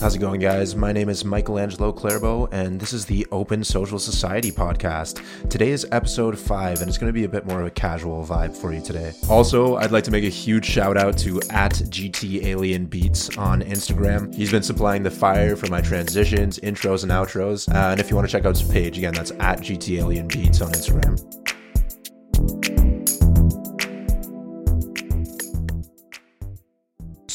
[0.00, 0.74] How's it going, guys?
[0.74, 5.22] My name is Michelangelo Clairbo, and this is the Open Social Society podcast.
[5.50, 8.24] Today is episode five, and it's going to be a bit more of a casual
[8.24, 9.12] vibe for you today.
[9.28, 13.60] Also, I'd like to make a huge shout out to at GT Alien Beats on
[13.60, 14.34] Instagram.
[14.34, 17.68] He's been supplying the fire for my transitions, intros, and outros.
[17.68, 20.28] Uh, and if you want to check out his page, again, that's at GT Alien
[20.28, 21.39] Beats on Instagram.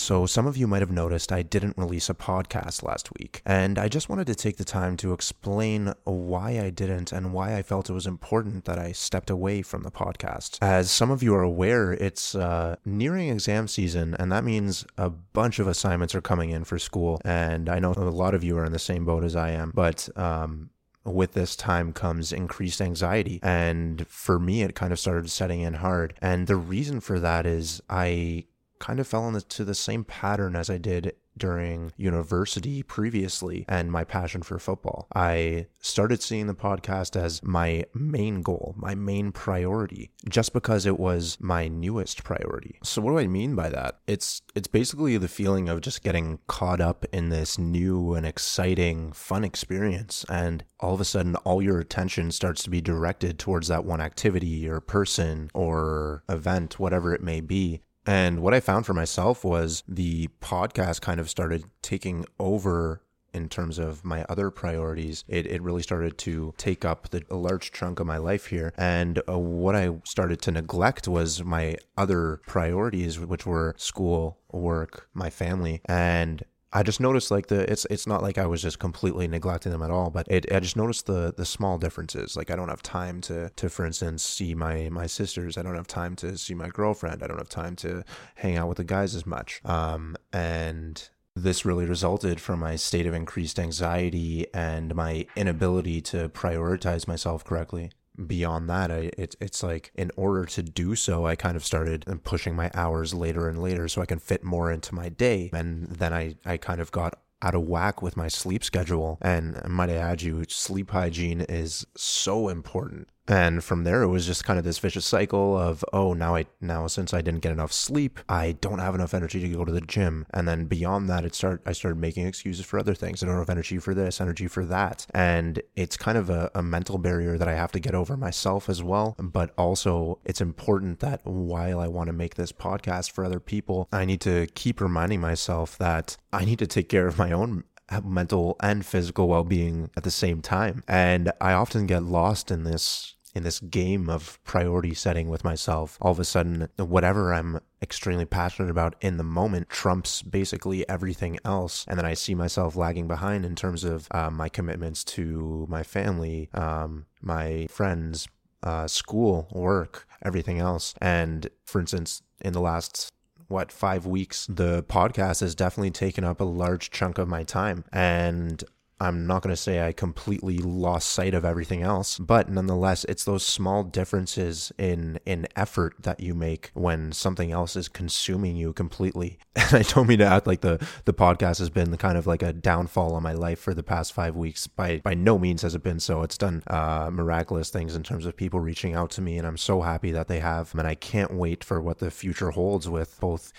[0.05, 3.79] So, some of you might have noticed I didn't release a podcast last week, and
[3.79, 7.63] I just wanted to take the time to explain why I didn't and why I
[7.63, 10.59] felt it was important that I stepped away from the podcast.
[10.61, 15.09] As some of you are aware, it's uh, nearing exam season, and that means a
[15.09, 18.59] bunch of assignments are coming in for school, and I know a lot of you
[18.59, 20.69] are in the same boat as I am, but um,
[21.03, 23.39] with this time comes increased anxiety.
[23.41, 26.13] And for me, it kind of started setting in hard.
[26.21, 28.45] And the reason for that is I
[28.79, 34.03] kind of fell into the same pattern as I did during university previously and my
[34.03, 35.07] passion for football.
[35.13, 40.99] I started seeing the podcast as my main goal, my main priority, just because it
[40.99, 42.79] was my newest priority.
[42.83, 43.99] So what do I mean by that?
[44.07, 49.11] It's it's basically the feeling of just getting caught up in this new and exciting
[49.11, 53.67] fun experience and all of a sudden all your attention starts to be directed towards
[53.67, 57.81] that one activity or person or event, whatever it may be.
[58.05, 63.01] And what I found for myself was the podcast kind of started taking over
[63.33, 65.25] in terms of my other priorities.
[65.27, 68.73] It, it really started to take up the, a large chunk of my life here.
[68.77, 75.09] And uh, what I started to neglect was my other priorities, which were school, work,
[75.13, 75.81] my family.
[75.83, 76.43] And
[76.75, 79.81] I just noticed like the it's it's not like I was just completely neglecting them
[79.81, 82.35] at all, but it I just noticed the the small differences.
[82.35, 85.57] Like I don't have time to to for instance see my my sisters.
[85.57, 87.23] I don't have time to see my girlfriend.
[87.23, 88.03] I don't have time to
[88.35, 89.61] hang out with the guys as much.
[89.63, 96.27] Um and this really resulted from my state of increased anxiety and my inability to
[96.27, 97.89] prioritize myself correctly
[98.27, 102.05] beyond that, I, it, it's like in order to do so, I kind of started
[102.23, 105.49] pushing my hours later and later so I can fit more into my day.
[105.53, 109.17] And then I, I kind of got out of whack with my sleep schedule.
[109.21, 114.25] And might I add you, sleep hygiene is so important and from there it was
[114.25, 117.51] just kind of this vicious cycle of oh now i now since i didn't get
[117.51, 120.25] enough sleep i don't have enough energy to go to the gym.
[120.33, 123.21] And then beyond that it start i started making excuses for other things.
[123.21, 125.05] I don't have energy for this energy for that.
[125.13, 128.69] And it's kind of a, a mental barrier that i have to get over myself
[128.69, 129.15] as well.
[129.19, 133.87] But also it's important that while i want to make this podcast for other people
[133.91, 137.63] i need to keep reminding myself that i need to take care of my own
[138.03, 140.83] mental and physical well-being at the same time.
[140.87, 145.97] And i often get lost in this in this game of priority setting with myself,
[146.01, 151.37] all of a sudden, whatever I'm extremely passionate about in the moment trumps basically everything
[151.43, 151.85] else.
[151.87, 155.83] And then I see myself lagging behind in terms of uh, my commitments to my
[155.83, 158.27] family, um, my friends,
[158.63, 160.93] uh, school, work, everything else.
[160.99, 163.11] And for instance, in the last
[163.47, 167.83] what five weeks the podcast has definitely taken up a large chunk of my time
[167.91, 168.63] and
[168.99, 173.25] I'm not going to say I completely lost sight of everything else, but nonetheless, it's
[173.25, 178.73] those small differences in in effort that you make when something else is consuming you
[178.73, 179.37] completely.
[179.65, 182.43] And I don't mean to act like the the podcast has been kind of like
[182.43, 184.67] a downfall on my life for the past five weeks.
[184.67, 186.21] By by no means has it been so.
[186.21, 189.57] It's done uh, miraculous things in terms of people reaching out to me, and I'm
[189.57, 190.73] so happy that they have.
[190.75, 193.51] And I can't wait for what the future holds with both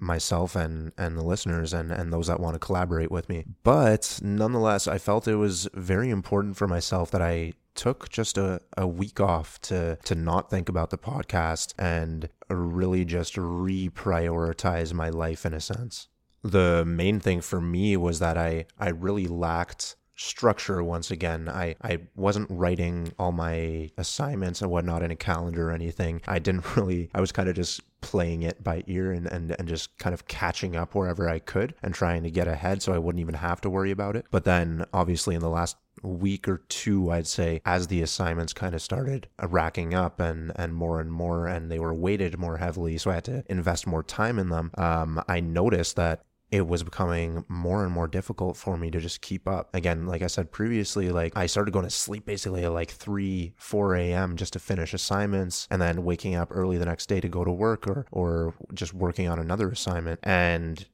[0.00, 3.44] myself and and the listeners and and those that want to collaborate with me.
[3.62, 8.60] But nonetheless i felt it was very important for myself that i took just a,
[8.76, 15.08] a week off to to not think about the podcast and really just reprioritize my
[15.08, 16.08] life in a sense.
[16.42, 21.48] The main thing for me was that i i really lacked structure once again.
[21.48, 26.20] I, I wasn't writing all my assignments and whatnot in a calendar or anything.
[26.28, 29.68] I didn't really, I was kind of just playing it by ear and, and, and
[29.68, 32.98] just kind of catching up wherever I could and trying to get ahead so I
[32.98, 34.26] wouldn't even have to worry about it.
[34.30, 38.74] But then obviously in the last week or two, I'd say, as the assignments kind
[38.74, 42.96] of started racking up and, and more and more, and they were weighted more heavily,
[42.98, 44.70] so I had to invest more time in them.
[44.78, 49.20] Um, I noticed that it was becoming more and more difficult for me to just
[49.20, 49.74] keep up.
[49.74, 53.54] Again, like I said previously, like I started going to sleep basically at like 3,
[53.56, 54.36] 4 a.m.
[54.36, 57.52] just to finish assignments and then waking up early the next day to go to
[57.52, 60.18] work or, or just working on another assignment.
[60.24, 60.86] And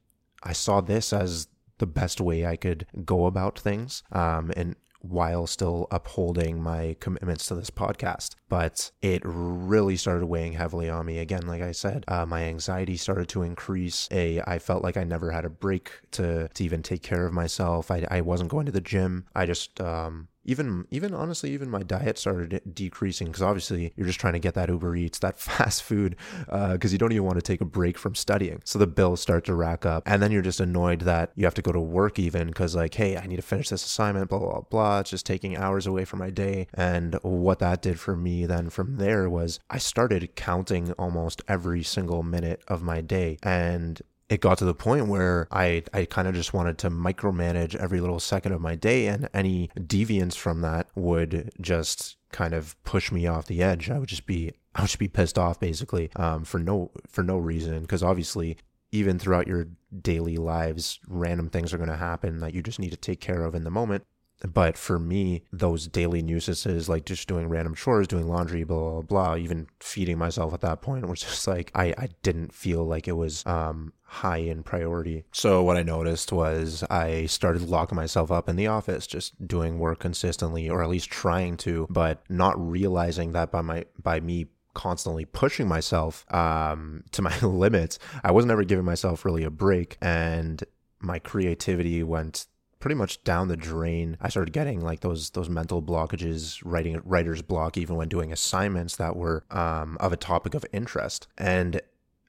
[0.43, 1.47] I saw this as
[1.79, 4.03] the best way I could go about things.
[4.11, 8.35] Um, and while still upholding my commitments to this podcast.
[8.49, 11.19] But it really started weighing heavily on me.
[11.19, 14.07] Again, like I said, uh, my anxiety started to increase.
[14.11, 17.33] A, I felt like I never had a break to to even take care of
[17.33, 17.91] myself.
[17.91, 19.25] I, I wasn't going to the gym.
[19.35, 24.19] I just um, even even honestly even my diet started decreasing because obviously you're just
[24.19, 26.15] trying to get that uber eats that fast food
[26.45, 28.61] because uh, you don't even want to take a break from studying.
[28.65, 31.53] So the bills start to rack up and then you're just annoyed that you have
[31.55, 34.39] to go to work even because like hey i need to finish this assignment blah
[34.39, 36.67] blah blah it's just taking hours away from my day.
[36.73, 41.83] And what that did for me then from there was i started counting almost every
[41.83, 46.27] single minute of my day and it got to the point where I, I kind
[46.27, 50.61] of just wanted to micromanage every little second of my day, and any deviance from
[50.61, 53.89] that would just kind of push me off the edge.
[53.89, 57.23] I would just be I would just be pissed off basically um, for no for
[57.23, 58.57] no reason because obviously
[58.91, 59.67] even throughout your
[60.01, 63.43] daily lives, random things are going to happen that you just need to take care
[63.43, 64.05] of in the moment.
[64.45, 69.01] But for me, those daily nuisances, like just doing random chores, doing laundry, blah, blah,
[69.01, 73.07] blah, even feeding myself at that point was just like, I, I didn't feel like
[73.07, 75.25] it was um, high in priority.
[75.31, 79.79] So what I noticed was I started locking myself up in the office, just doing
[79.79, 84.47] work consistently, or at least trying to, but not realizing that by my, by me
[84.73, 89.97] constantly pushing myself um, to my limits, I wasn't ever giving myself really a break.
[90.01, 90.63] And
[90.99, 92.45] my creativity went
[92.79, 94.17] pretty much down the drain.
[94.21, 98.95] I started getting like those those mental blockages, writing writer's block, even when doing assignments
[98.97, 101.27] that were um, of a topic of interest.
[101.37, 101.81] And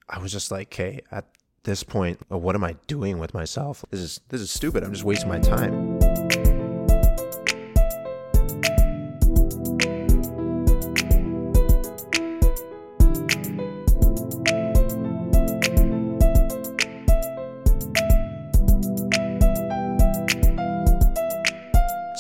[0.09, 1.27] I was just like, okay, at
[1.65, 3.85] this point, what am I doing with myself?
[3.91, 4.85] This is this is stupid.
[4.85, 5.98] I'm just wasting my time.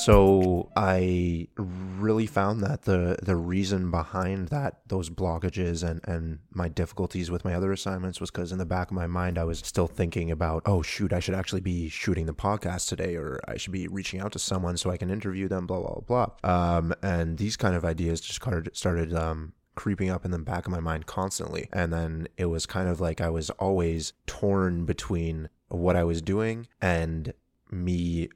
[0.08, 6.68] So I really found that the the reason behind that those blockages and and my
[6.68, 9.58] difficulties with my other assignments was because in the back of my mind I was
[9.58, 13.58] still thinking about oh shoot I should actually be shooting the podcast today or I
[13.58, 16.30] should be reaching out to someone so I can interview them blah blah blah.
[16.42, 20.64] Um, and these kind of ideas just started started um, creeping up in the back
[20.64, 21.68] of my mind constantly.
[21.70, 26.22] And then it was kind of like I was always torn between what I was
[26.22, 27.34] doing and
[27.70, 28.30] me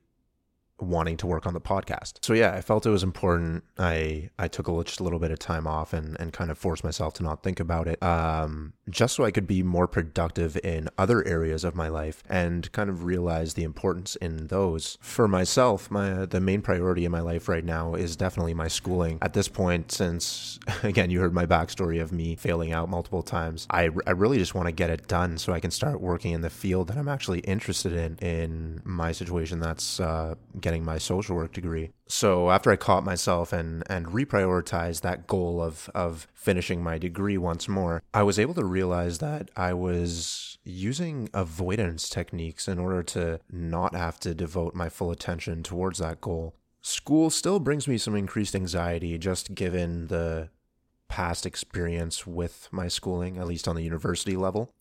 [0.83, 2.15] wanting to work on the podcast.
[2.23, 3.65] So yeah, I felt it was important.
[3.79, 6.59] I I took a, just a little bit of time off and and kind of
[6.59, 10.59] forced myself to not think about it, um, just so I could be more productive
[10.63, 14.99] in other areas of my life and kind of realize the importance in those.
[15.01, 19.19] For myself, my the main priority in my life right now is definitely my schooling.
[19.23, 23.67] At this point, since again you heard my backstory of me failing out multiple times,
[23.71, 26.41] I I really just want to get it done so I can start working in
[26.41, 28.17] the field that I'm actually interested in.
[28.19, 31.91] In my situation, that's uh, getting getting my social work degree.
[32.09, 37.37] So after I caught myself and and reprioritized that goal of of finishing my degree
[37.37, 43.03] once more, I was able to realize that I was using avoidance techniques in order
[43.03, 46.55] to not have to devote my full attention towards that goal.
[46.81, 50.49] School still brings me some increased anxiety just given the
[51.09, 54.73] past experience with my schooling, at least on the university level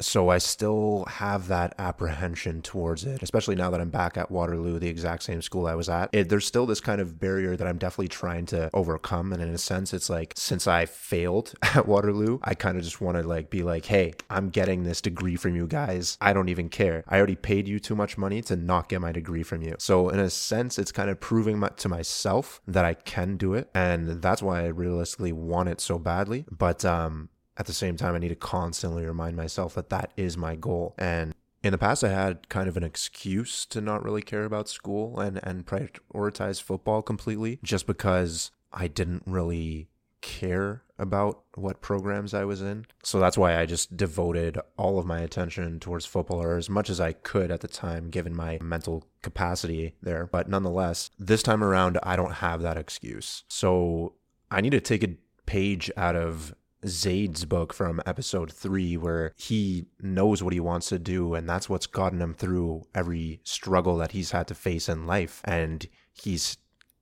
[0.00, 4.78] so I still have that apprehension towards it, especially now that I'm back at Waterloo,
[4.78, 6.10] the exact same school I was at.
[6.12, 9.32] It, there's still this kind of barrier that I'm definitely trying to overcome.
[9.32, 13.00] And in a sense, it's like since I failed at Waterloo, I kind of just
[13.00, 16.18] want to like be like, hey, I'm getting this degree from you guys.
[16.20, 17.04] I don't even care.
[17.08, 19.76] I already paid you too much money to not get my degree from you.
[19.78, 23.54] So in a sense, it's kind of proving my, to myself that I can do
[23.54, 26.44] it, and that's why I realistically want it so badly.
[26.50, 30.36] But um, at the same time, I need to constantly remind myself that that is
[30.36, 30.94] my goal.
[30.98, 34.68] And in the past, I had kind of an excuse to not really care about
[34.68, 39.88] school and, and prioritize football completely just because I didn't really
[40.20, 42.86] care about what programs I was in.
[43.02, 46.90] So that's why I just devoted all of my attention towards football or as much
[46.90, 50.26] as I could at the time, given my mental capacity there.
[50.26, 53.44] But nonetheless, this time around, I don't have that excuse.
[53.48, 54.14] So
[54.50, 56.54] I need to take a page out of
[56.86, 61.68] Zaid's book from episode three, where he knows what he wants to do, and that's
[61.68, 65.40] what's gotten him through every struggle that he's had to face in life.
[65.44, 66.58] And he's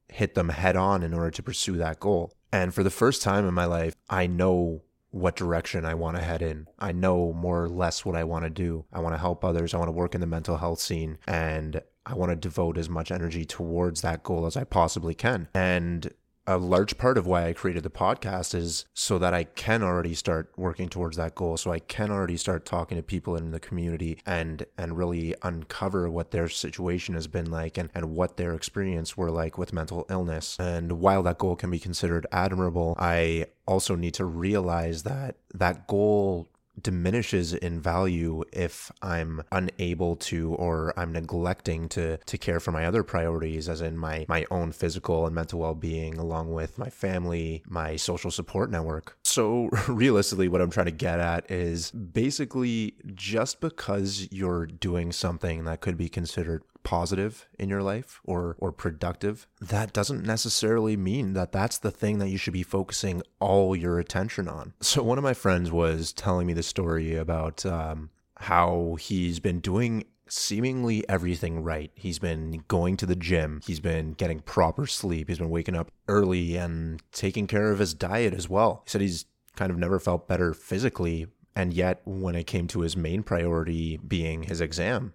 [0.09, 2.33] hit them head on in order to pursue that goal.
[2.53, 6.23] And for the first time in my life, I know what direction I want to
[6.23, 6.67] head in.
[6.79, 8.85] I know more or less what I want to do.
[8.93, 9.73] I want to help others.
[9.73, 11.19] I want to work in the mental health scene.
[11.27, 15.49] And I want to devote as much energy towards that goal as I possibly can.
[15.55, 16.13] And
[16.47, 20.15] a large part of why I created the podcast is so that I can already
[20.15, 21.57] start working towards that goal.
[21.57, 26.11] So I can already start talking to people in the community and and really uncover
[26.11, 30.07] what their situation has been like and, and what their experience were like with mental
[30.11, 30.57] illness.
[30.59, 35.87] And while that goal can be considered admirable, I also need to realize that that
[35.87, 36.49] goal
[36.81, 42.87] diminishes in value if I'm unable to or I'm neglecting to to care for my
[42.87, 47.63] other priorities as in my my own physical and mental well-being along with my family,
[47.69, 49.17] my social support network.
[49.25, 55.65] So realistically what I'm trying to get at is basically just because you're doing something
[55.65, 61.33] that could be considered positive in your life or or productive that doesn't necessarily mean
[61.33, 65.19] that that's the thing that you should be focusing all your attention on so one
[65.19, 71.09] of my friends was telling me the story about um, how he's been doing seemingly
[71.09, 71.91] everything right.
[71.95, 75.91] He's been going to the gym, he's been getting proper sleep, he's been waking up
[76.09, 78.83] early and taking care of his diet as well.
[78.85, 79.27] He said he's
[79.57, 81.27] kind of never felt better physically.
[81.57, 85.15] And yet, when it came to his main priority being his exam,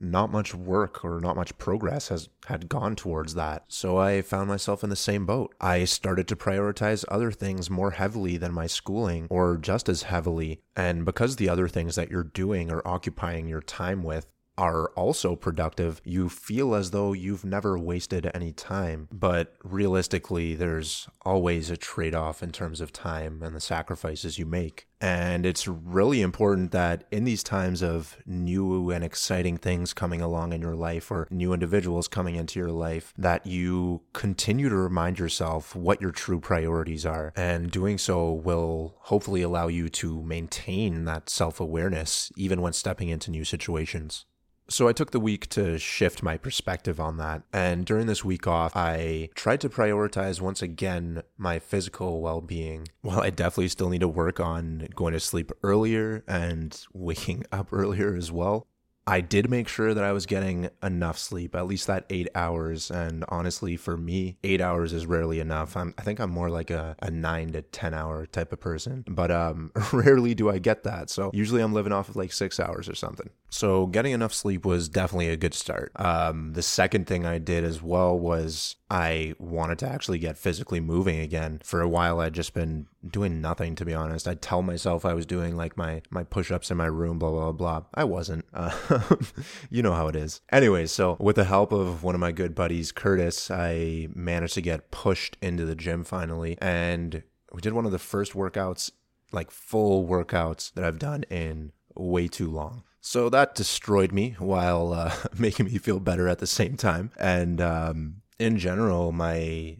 [0.00, 3.64] not much work or not much progress has had gone towards that.
[3.68, 5.54] So I found myself in the same boat.
[5.60, 10.60] I started to prioritize other things more heavily than my schooling or just as heavily.
[10.74, 14.26] And because the other things that you're doing or occupying your time with
[14.60, 19.08] are also productive, you feel as though you've never wasted any time.
[19.10, 24.44] But realistically, there's always a trade off in terms of time and the sacrifices you
[24.44, 24.86] make.
[25.00, 30.52] And it's really important that in these times of new and exciting things coming along
[30.52, 35.18] in your life or new individuals coming into your life, that you continue to remind
[35.18, 37.32] yourself what your true priorities are.
[37.34, 43.08] And doing so will hopefully allow you to maintain that self awareness even when stepping
[43.08, 44.26] into new situations.
[44.70, 47.42] So I took the week to shift my perspective on that.
[47.52, 52.86] And during this week off, I tried to prioritize once again my physical well being.
[53.00, 57.72] While I definitely still need to work on going to sleep earlier and waking up
[57.72, 58.68] earlier as well,
[59.08, 62.92] I did make sure that I was getting enough sleep, at least that eight hours.
[62.92, 65.76] And honestly, for me, eight hours is rarely enough.
[65.76, 69.04] I'm, I think I'm more like a, a nine to 10 hour type of person,
[69.08, 71.10] but um, rarely do I get that.
[71.10, 73.30] So usually I'm living off of like six hours or something.
[73.50, 75.90] So getting enough sleep was definitely a good start.
[75.96, 80.78] Um, the second thing I did as well was I wanted to actually get physically
[80.78, 81.60] moving again.
[81.64, 84.28] For a while, I'd just been doing nothing, to be honest.
[84.28, 87.30] I'd tell myself I was doing like my, my push ups in my room, blah,
[87.30, 87.82] blah, blah.
[87.92, 88.44] I wasn't.
[88.54, 89.16] Uh,
[89.70, 90.40] you know how it is.
[90.52, 94.62] Anyway, so with the help of one of my good buddies, Curtis, I managed to
[94.62, 96.56] get pushed into the gym finally.
[96.62, 98.92] And we did one of the first workouts,
[99.32, 102.84] like full workouts that I've done in way too long.
[103.00, 107.10] So that destroyed me while uh, making me feel better at the same time.
[107.18, 109.78] And um, in general, my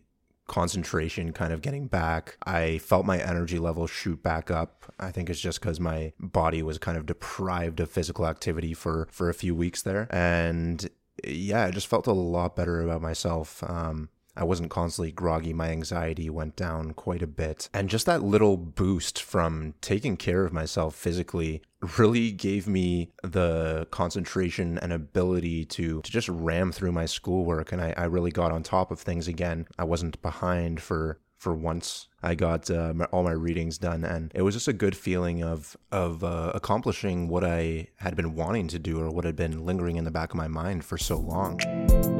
[0.51, 2.37] concentration kind of getting back.
[2.45, 4.93] I felt my energy level shoot back up.
[4.99, 9.07] I think it's just because my body was kind of deprived of physical activity for
[9.13, 10.91] for a few weeks there, and
[11.25, 13.63] yeah, I just felt a lot better about myself.
[13.63, 15.53] Um, I wasn't constantly groggy.
[15.53, 17.69] My anxiety went down quite a bit.
[17.75, 21.63] And just that little boost from taking care of myself physically
[21.99, 27.73] really gave me the concentration and ability to, to just ram through my schoolwork.
[27.73, 29.67] And I, I really got on top of things again.
[29.79, 32.07] I wasn't behind for for once.
[32.23, 35.43] I got uh, my, all my readings done, and it was just a good feeling
[35.43, 39.65] of of uh, accomplishing what I had been wanting to do or what had been
[39.65, 42.20] lingering in the back of my mind for so long.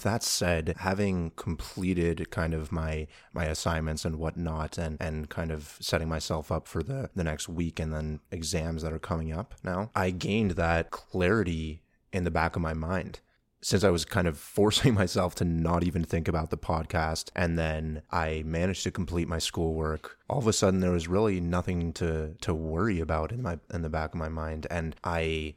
[0.00, 5.50] With that said, having completed kind of my my assignments and whatnot, and and kind
[5.50, 9.30] of setting myself up for the the next week and then exams that are coming
[9.30, 11.82] up now, I gained that clarity
[12.14, 13.20] in the back of my mind.
[13.62, 17.58] Since I was kind of forcing myself to not even think about the podcast, and
[17.58, 21.92] then I managed to complete my schoolwork, all of a sudden there was really nothing
[21.94, 25.56] to to worry about in my in the back of my mind, and I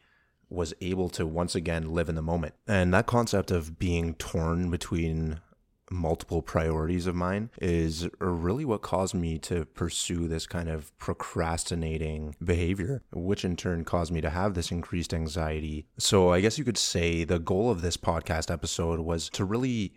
[0.54, 2.54] was able to once again live in the moment.
[2.68, 5.42] And that concept of being torn between
[5.92, 12.36] multiple priorities of mine is really what caused me to pursue this kind of procrastinating
[12.44, 15.86] behavior, which in turn caused me to have this increased anxiety.
[15.98, 19.94] So I guess you could say the goal of this podcast episode was to really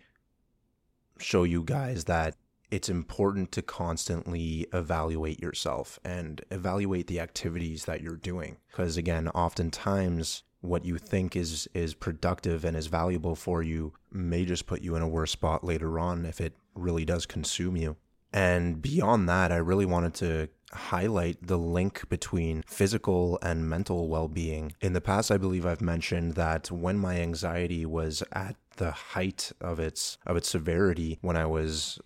[1.19, 2.35] show you guys that
[2.69, 8.57] it's important to constantly evaluate yourself and evaluate the activities that you're doing.
[8.69, 14.45] Because again, oftentimes what you think is is productive and is valuable for you may
[14.45, 17.95] just put you in a worse spot later on if it really does consume you.
[18.33, 24.73] And beyond that, I really wanted to highlight the link between physical and mental well-being.
[24.81, 29.51] In the past, I believe I've mentioned that when my anxiety was at the height
[29.61, 31.99] of its of its severity when I was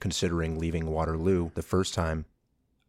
[0.00, 2.24] considering leaving Waterloo the first time,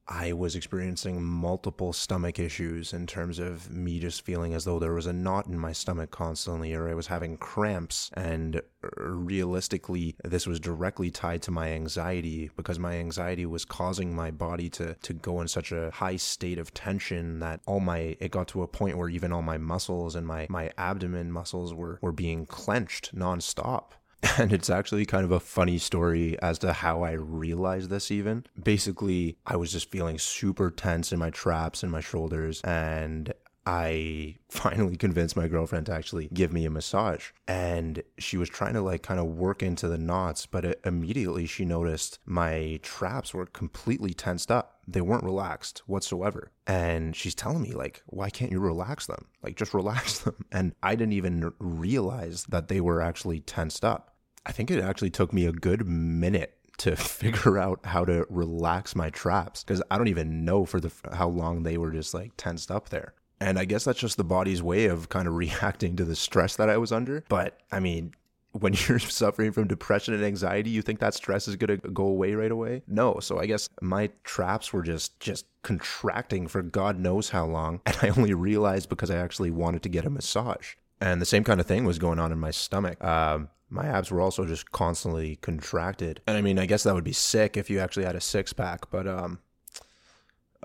[0.08, 4.94] I was experiencing multiple stomach issues in terms of me just feeling as though there
[4.94, 8.12] was a knot in my stomach constantly, or I was having cramps.
[8.14, 8.62] And
[8.98, 14.70] realistically, this was directly tied to my anxiety because my anxiety was causing my body
[14.72, 18.48] to, to go in such a high state of tension that all my, it got
[18.50, 22.12] to a point where even all my muscles and my, my abdomen muscles were, were
[22.12, 23.94] being clenched nonstop.
[24.38, 28.46] And it's actually kind of a funny story as to how I realized this, even.
[28.62, 33.34] Basically, I was just feeling super tense in my traps and my shoulders, and
[33.66, 37.32] I finally convinced my girlfriend to actually give me a massage.
[37.48, 41.46] And she was trying to like kind of work into the knots, but it, immediately
[41.46, 44.80] she noticed my traps were completely tensed up.
[44.88, 46.52] They weren't relaxed whatsoever.
[46.68, 49.26] And she's telling me, like, why can't you relax them?
[49.42, 50.46] Like, just relax them.
[50.52, 54.16] And I didn't even realize that they were actually tensed up.
[54.46, 58.96] I think it actually took me a good minute to figure out how to relax
[58.96, 62.34] my traps because I don't even know for the how long they were just like
[62.38, 63.14] tensed up there.
[63.39, 66.56] And I guess that's just the body's way of kind of reacting to the stress
[66.56, 67.24] that I was under.
[67.30, 68.13] But I mean,
[68.60, 72.06] when you're suffering from depression and anxiety, you think that stress is going to go
[72.06, 72.84] away right away?
[72.88, 73.20] No.
[73.20, 77.98] So I guess my traps were just just contracting for God knows how long, and
[78.01, 80.75] I only realized because I actually wanted to get a massage.
[81.01, 83.04] And the same kind of thing was going on in my stomach.
[83.04, 86.22] Um, my abs were also just constantly contracted.
[86.27, 88.54] And I mean, I guess that would be sick if you actually had a six
[88.54, 89.39] pack, but um,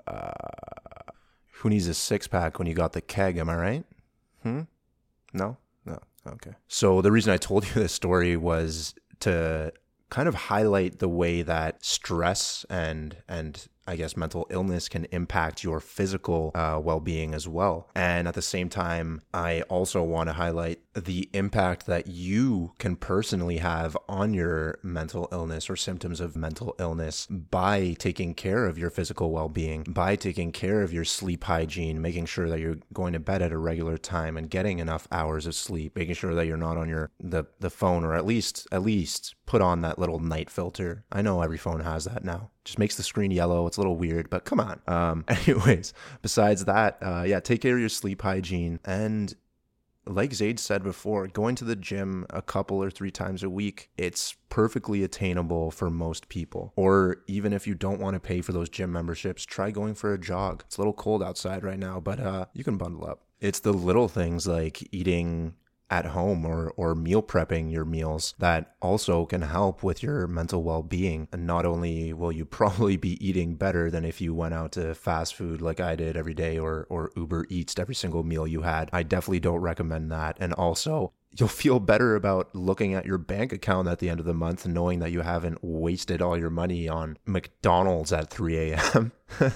[0.07, 0.31] uh,
[1.61, 3.37] who needs a six pack when you got the keg?
[3.37, 3.85] Am I right?
[4.41, 4.61] Hmm.
[5.31, 5.57] No.
[5.85, 5.99] No.
[6.25, 6.53] Okay.
[6.67, 9.71] So the reason I told you this story was to
[10.09, 15.63] kind of highlight the way that stress and and I guess mental illness can impact
[15.63, 17.89] your physical uh, well being as well.
[17.95, 22.95] And at the same time, I also want to highlight the impact that you can
[22.95, 28.77] personally have on your mental illness or symptoms of mental illness by taking care of
[28.77, 32.77] your physical well being, by taking care of your sleep hygiene, making sure that you're
[32.93, 36.35] going to bed at a regular time and getting enough hours of sleep, making sure
[36.35, 39.81] that you're not on your the, the phone or at least at least put on
[39.81, 41.03] that little night filter.
[41.11, 43.67] I know every phone has that now just makes the screen yellow.
[43.67, 44.81] It's a little weird, but come on.
[44.87, 48.79] Um, anyways, besides that, uh, yeah, take care of your sleep hygiene.
[48.85, 49.33] And
[50.05, 53.89] like Zaid said before, going to the gym a couple or three times a week,
[53.97, 56.73] it's perfectly attainable for most people.
[56.75, 60.13] Or even if you don't want to pay for those gym memberships, try going for
[60.13, 60.63] a jog.
[60.65, 63.21] It's a little cold outside right now, but uh, you can bundle up.
[63.39, 65.55] It's the little things like eating
[65.91, 70.63] at home or, or meal prepping your meals that also can help with your mental
[70.63, 71.27] well being.
[71.33, 74.95] And not only will you probably be eating better than if you went out to
[74.95, 78.61] fast food like I did every day or, or Uber Eats every single meal you
[78.61, 78.89] had.
[78.93, 80.37] I definitely don't recommend that.
[80.39, 84.25] And also, you'll feel better about looking at your bank account at the end of
[84.25, 89.11] the month knowing that you haven't wasted all your money on McDonald's at 3 a.m.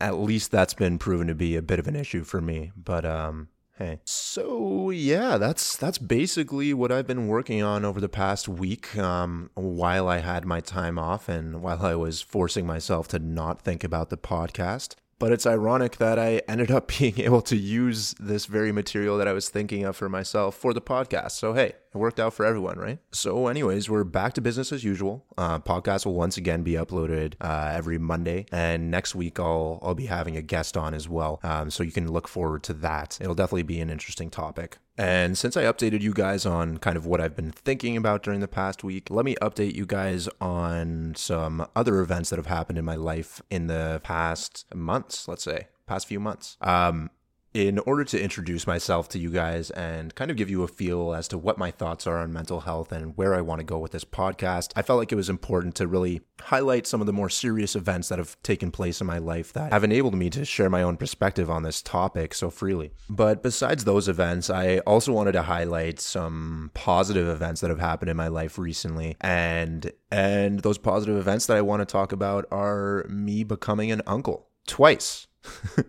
[0.00, 2.70] at least that's been proven to be a bit of an issue for me.
[2.76, 3.98] But um, Hey.
[4.04, 8.96] So yeah, that's that's basically what I've been working on over the past week.
[8.96, 13.62] Um, while I had my time off and while I was forcing myself to not
[13.62, 14.94] think about the podcast.
[15.24, 19.26] But it's ironic that I ended up being able to use this very material that
[19.26, 21.30] I was thinking of for myself for the podcast.
[21.30, 22.98] So, hey, it worked out for everyone, right?
[23.10, 25.24] So, anyways, we're back to business as usual.
[25.38, 29.94] Uh, podcast will once again be uploaded uh, every Monday, and next week I'll I'll
[29.94, 31.40] be having a guest on as well.
[31.42, 33.16] Um, so you can look forward to that.
[33.18, 34.76] It'll definitely be an interesting topic.
[34.96, 38.40] And since I updated you guys on kind of what I've been thinking about during
[38.40, 42.78] the past week, let me update you guys on some other events that have happened
[42.78, 46.56] in my life in the past months, let's say, past few months.
[46.60, 47.10] Um,
[47.54, 51.14] in order to introduce myself to you guys and kind of give you a feel
[51.14, 53.78] as to what my thoughts are on mental health and where I want to go
[53.78, 57.12] with this podcast, I felt like it was important to really highlight some of the
[57.12, 60.44] more serious events that have taken place in my life that have enabled me to
[60.44, 62.92] share my own perspective on this topic so freely.
[63.08, 68.10] But besides those events, I also wanted to highlight some positive events that have happened
[68.10, 69.16] in my life recently.
[69.20, 74.02] And and those positive events that I want to talk about are me becoming an
[74.08, 75.28] uncle twice.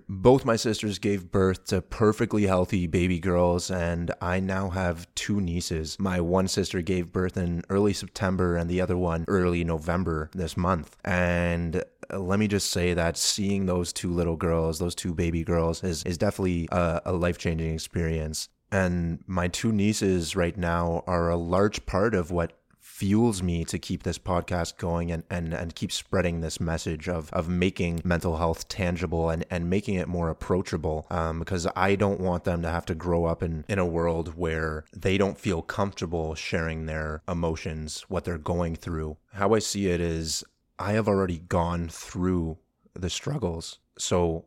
[0.09, 5.39] Both my sisters gave birth to perfectly healthy baby girls, and I now have two
[5.41, 5.99] nieces.
[5.99, 10.57] My one sister gave birth in early September, and the other one early November this
[10.57, 10.97] month.
[11.03, 15.43] And uh, let me just say that seeing those two little girls, those two baby
[15.43, 18.49] girls, is, is definitely a, a life changing experience.
[18.71, 22.53] And my two nieces right now are a large part of what
[22.95, 27.29] fuels me to keep this podcast going and, and, and keep spreading this message of,
[27.33, 31.05] of making mental health tangible and, and making it more approachable.
[31.09, 34.37] Um, because I don't want them to have to grow up in, in a world
[34.37, 39.17] where they don't feel comfortable sharing their emotions, what they're going through.
[39.33, 40.45] How I see it is
[40.79, 42.59] I have already gone through
[42.93, 43.79] the struggles.
[43.97, 44.45] So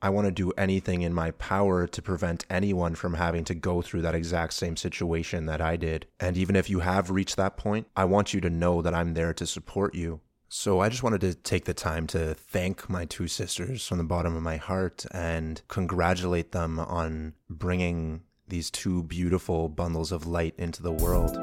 [0.00, 3.82] I want to do anything in my power to prevent anyone from having to go
[3.82, 6.06] through that exact same situation that I did.
[6.20, 9.14] And even if you have reached that point, I want you to know that I'm
[9.14, 10.20] there to support you.
[10.48, 14.04] So I just wanted to take the time to thank my two sisters from the
[14.04, 20.54] bottom of my heart and congratulate them on bringing these two beautiful bundles of light
[20.56, 21.36] into the world.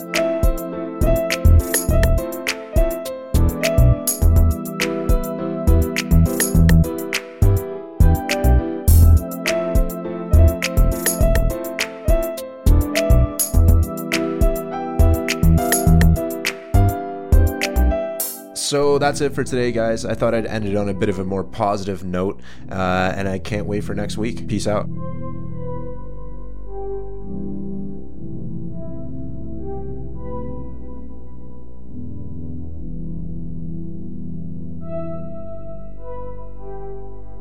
[18.65, 20.06] So that's it for today, guys.
[20.06, 23.30] I thought I'd end it on a bit of a more positive note, uh, and
[23.30, 24.47] I can't wait for next week.
[24.47, 24.89] Peace out.